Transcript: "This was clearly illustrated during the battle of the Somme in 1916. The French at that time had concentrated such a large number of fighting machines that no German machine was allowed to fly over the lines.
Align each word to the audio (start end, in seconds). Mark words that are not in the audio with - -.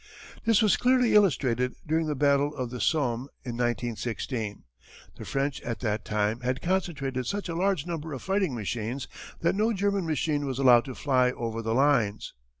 "This 0.45 0.63
was 0.63 0.77
clearly 0.77 1.13
illustrated 1.13 1.75
during 1.85 2.07
the 2.07 2.15
battle 2.15 2.55
of 2.55 2.71
the 2.71 2.81
Somme 2.81 3.29
in 3.45 3.51
1916. 3.55 4.63
The 5.17 5.25
French 5.25 5.61
at 5.61 5.81
that 5.81 6.05
time 6.05 6.39
had 6.39 6.59
concentrated 6.59 7.27
such 7.27 7.47
a 7.47 7.53
large 7.55 7.85
number 7.85 8.11
of 8.11 8.23
fighting 8.23 8.55
machines 8.55 9.07
that 9.41 9.53
no 9.53 9.73
German 9.73 10.07
machine 10.07 10.47
was 10.47 10.57
allowed 10.57 10.85
to 10.85 10.95
fly 10.95 11.29
over 11.33 11.61
the 11.61 11.75
lines. 11.75 12.33